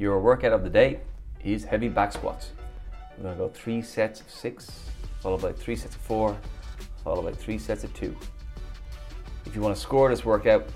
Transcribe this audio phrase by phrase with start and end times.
[0.00, 0.98] your workout of the day
[1.44, 2.52] is heavy back squats.
[3.18, 4.88] We're gonna go three sets of six,
[5.20, 6.38] followed by three sets of four,
[7.04, 8.16] followed by three sets of two.
[9.44, 10.66] If you want to score this workout,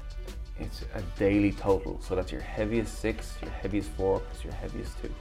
[0.61, 1.99] it's a daily total.
[2.03, 5.15] So that's your heaviest six, your heaviest four, plus your heaviest two.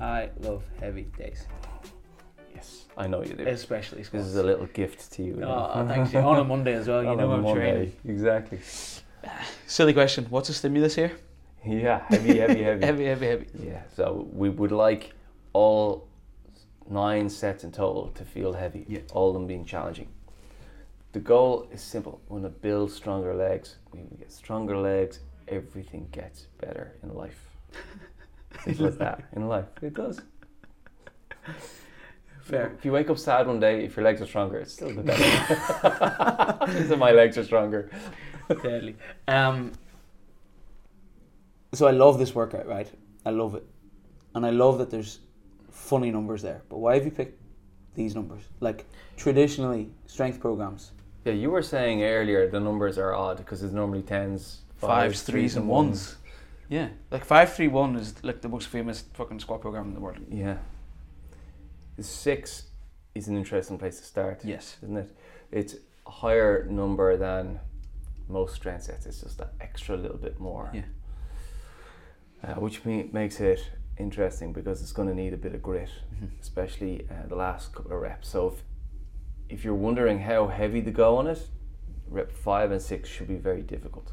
[0.00, 1.46] I love heavy days,
[2.60, 3.46] Yes, I know you do.
[3.46, 5.40] especially This is a little gift to you.
[5.42, 6.14] Oh, thanks.
[6.14, 7.92] On a Monday as well, you know a I'm Monday, training.
[8.06, 8.58] Exactly.
[9.66, 10.26] Silly question.
[10.28, 11.12] What's the stimulus here?
[11.64, 12.84] Yeah, heavy, heavy, heavy.
[12.84, 13.46] Heavy, heavy, heavy.
[13.62, 15.12] Yeah, so we would like
[15.54, 16.06] all
[16.88, 19.00] nine sets in total to feel heavy, Yeah.
[19.12, 20.08] all of them being challenging.
[21.12, 22.20] The goal is simple.
[22.28, 23.76] We want to build stronger legs.
[23.90, 27.40] When we get stronger legs, everything gets better in life.
[28.64, 29.66] Simple as that in life.
[29.82, 30.20] It does.
[32.50, 32.72] Fair.
[32.76, 35.02] If you wake up sad one day, if your legs are stronger, it's still the
[35.02, 36.84] better.
[36.88, 37.90] so my legs are stronger.
[38.62, 38.96] Deadly.
[39.28, 39.72] Um,
[41.72, 42.90] so I love this workout, right?
[43.24, 43.64] I love it,
[44.34, 45.20] and I love that there's
[45.70, 46.62] funny numbers there.
[46.68, 47.40] But why have you picked
[47.94, 48.42] these numbers?
[48.58, 50.90] Like traditionally, strength programs,
[51.24, 55.54] Yeah, you were saying earlier the numbers are odd because it's normally tens, fives, threes,
[55.56, 56.16] and ones.
[56.68, 60.00] Yeah, like five, three, one is like the most famous fucking squat program in the
[60.00, 60.18] world.
[60.28, 60.56] Yeah.
[62.00, 62.62] The six
[63.14, 64.78] is an interesting place to start, Yes.
[64.82, 65.14] isn't it?
[65.50, 65.74] It's
[66.06, 67.60] a higher number than
[68.26, 69.04] most strength sets.
[69.04, 70.70] It's just that extra little bit more.
[70.72, 70.84] Yeah.
[72.42, 73.60] Uh, which me- makes it
[73.98, 76.30] interesting because it's going to need a bit of grit, Mhm.
[76.40, 78.28] especially uh, the last couple of reps.
[78.28, 78.64] So if,
[79.50, 81.48] if you're wondering how heavy to go on it,
[82.08, 84.12] rep five and six should be very difficult.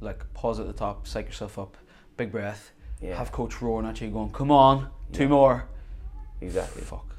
[0.00, 1.76] Like pause at the top, psych yourself up,
[2.16, 5.28] big breath, Yeah, have coach roaring at you, going, "Come on, two Yeah.
[5.28, 5.68] more."
[6.42, 6.82] Exactly.
[6.82, 7.16] Fuck.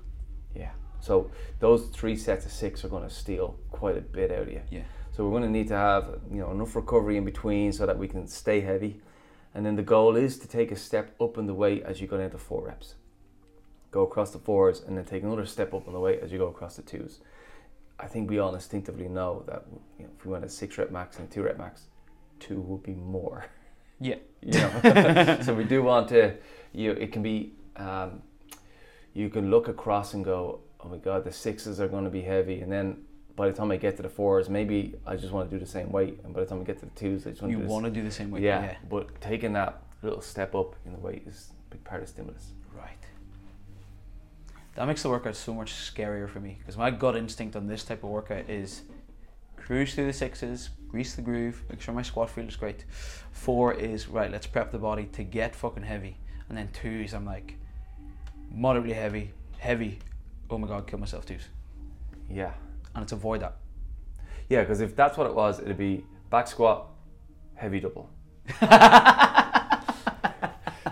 [0.56, 0.72] Yeah.
[1.00, 4.52] So those three sets of six are going to steal quite a bit out of
[4.52, 4.62] you.
[4.70, 4.84] Yeah.
[5.12, 7.98] So we're going to need to have you know enough recovery in between so that
[7.98, 9.02] we can stay heavy,
[9.54, 12.08] and then the goal is to take a step up in the weight as you
[12.08, 12.96] go into four reps.
[13.92, 16.40] Go across the fours and then take another step up in the weight as you
[16.40, 17.20] go across the twos.
[18.00, 19.66] I think we all instinctively know that
[20.00, 21.88] you know, if we went a six rep max and two rep max,
[22.40, 23.46] two would be more.
[24.00, 24.16] Yeah.
[24.42, 25.38] You know.
[25.44, 26.36] so we do want to.
[26.74, 27.54] You it can be.
[27.76, 28.22] Um,
[29.14, 32.22] you can look across and go, oh my god, the sixes are going to be
[32.22, 32.98] heavy, and then
[33.36, 35.70] by the time I get to the fours, maybe I just want to do the
[35.70, 37.60] same weight, and by the time I get to the twos, I just want You
[37.60, 38.42] to do want to do the same way.
[38.42, 42.10] yeah, but taking that little step up in the weight is a big part of
[42.10, 42.52] stimulus.
[42.76, 42.98] Right.
[44.76, 47.84] That makes the workout so much scarier for me because my gut instinct on this
[47.84, 48.82] type of workout is
[49.56, 52.86] cruise through the sixes, grease the groove, make sure my squat feels great.
[53.32, 56.18] Four is right, let's prep the body to get fucking heavy,
[56.50, 57.56] and then twos, I'm like
[58.54, 60.00] moderately heavy, heavy.
[60.50, 61.48] Oh my god, kill myself twos,
[62.30, 62.52] Yeah,
[62.94, 63.56] and it's avoid that.
[64.50, 66.88] yeah, because if that's what it was, it'd be back squat,
[67.56, 68.10] heavy double.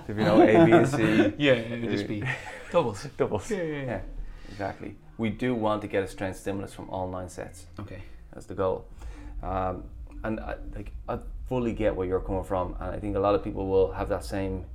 [0.07, 1.33] There'd be no A, B, and C.
[1.37, 2.23] Yeah, it would just be
[2.71, 3.07] doubles.
[3.17, 3.49] doubles.
[3.51, 4.01] Yeah, yeah, Yeah,
[4.49, 4.95] exactly.
[5.17, 7.67] We do want to get a strength stimulus from all nine sets.
[7.79, 8.01] Okay.
[8.33, 8.85] That's the goal.
[9.43, 9.83] Um,
[10.23, 13.35] and I, like I fully get where you're coming from, and I think a lot
[13.35, 14.65] of people will have that same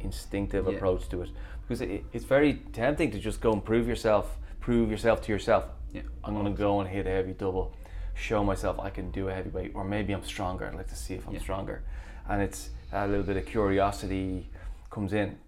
[0.00, 0.74] instinctive Yeah.
[0.76, 1.30] approach to it
[1.62, 5.64] because it, it's very tempting to just go and prove yourself, prove yourself to yourself.
[5.92, 6.02] Yeah.
[6.24, 7.74] I'm gonna go and hit a heavy double,
[8.14, 10.66] show myself I can do a heavyweight, or maybe I'm stronger.
[10.66, 11.40] I'd like to see if I'm Yeah.
[11.40, 11.82] stronger,
[12.28, 14.50] and it's a little bit of curiosity
[14.90, 15.38] comes in.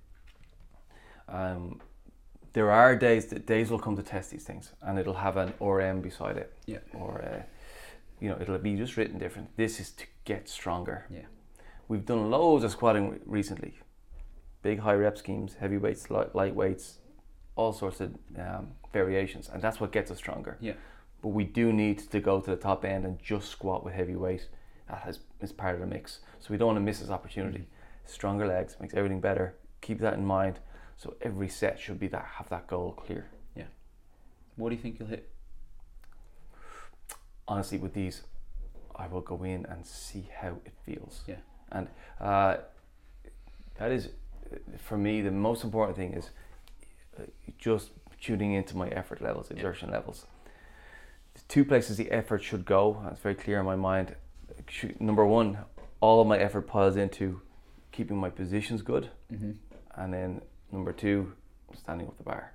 [1.28, 1.80] Um,
[2.52, 5.52] there are days that days will come to test these things, and it'll have an
[5.60, 6.78] RM beside it Yeah.
[6.94, 7.42] or uh,
[8.20, 9.56] you know it'll be just written different.
[9.56, 11.06] This is to get stronger.
[11.10, 11.26] Yeah.
[11.88, 13.78] We've done loads of squatting recently,
[14.62, 16.98] big high rep schemes, heavy weights, light, weights,
[17.56, 20.56] all sorts of um, variations, and that's what gets us stronger.
[20.60, 20.74] Yeah.
[21.22, 24.16] But we do need to go to the top end and just squat with heavy
[24.16, 24.48] weight.
[24.88, 26.20] That has is part of the mix.
[26.40, 27.66] So we don't want to miss this opportunity.
[28.06, 29.54] Stronger legs makes everything better.
[29.82, 30.58] Keep that in mind.
[30.96, 33.26] So every set should be that have that goal clear.
[33.54, 33.64] Yeah.
[34.56, 35.28] What do you think you'll hit?
[37.48, 38.22] honestly with these
[38.96, 41.36] i will go in and see how it feels Yeah.
[41.72, 41.88] and
[42.20, 42.58] uh,
[43.78, 44.10] that is
[44.78, 46.30] for me the most important thing is
[47.18, 47.22] uh,
[47.58, 50.26] just tuning into my effort levels exertion levels.
[51.34, 54.14] The two places the effort should go that's very clear in my mind
[54.98, 55.58] number one
[56.00, 57.40] all of my effort piles into
[57.92, 59.10] keeping my positions good.
[59.32, 59.52] Mm-hmm.
[59.96, 60.40] and then
[60.72, 61.32] number two
[61.74, 62.52] standing up the bar.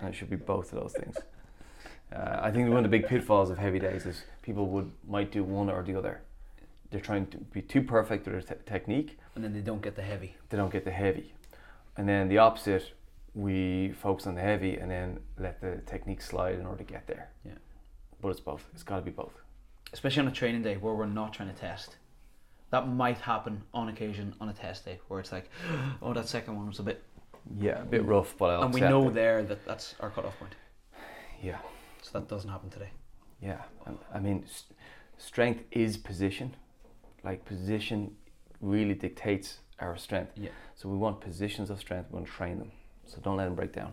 [0.00, 1.16] And it should be both of those things.
[2.10, 5.30] Uh, I think one of the big pitfalls of heavy days is people would might
[5.30, 6.22] do one or the other.
[6.90, 9.18] They're trying to be too perfect with their te- technique.
[9.34, 10.36] And then they don't get the heavy.
[10.48, 11.32] They don't get the heavy,
[11.96, 12.92] and then the opposite.
[13.34, 17.06] We focus on the heavy and then let the technique slide in order to get
[17.06, 17.28] there.
[17.44, 17.52] Yeah.
[18.20, 18.64] But it's both.
[18.72, 19.34] It's got to be both.
[19.92, 21.96] especially on a training day where we're not trying to test.
[22.70, 25.50] That might happen on occasion on a test day where it's like,
[26.02, 27.04] oh, that second one was a bit,
[27.60, 29.14] Yeah, a bit rough, but I'll and we know it.
[29.14, 30.54] there that that's our cutoff point.
[31.40, 31.58] Yeah,
[32.02, 32.90] So that doesn't happen today.
[33.40, 33.62] yeah.
[34.12, 34.46] I mean,
[35.18, 36.56] strength is position.
[37.24, 38.12] Like position
[38.60, 40.32] really dictates our strength.
[40.36, 40.50] Yeah.
[40.74, 42.10] So we want positions of strength.
[42.10, 42.72] We want to train them.
[43.06, 43.92] So don't let them break down.